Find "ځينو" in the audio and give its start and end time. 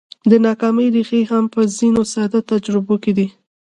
1.77-2.01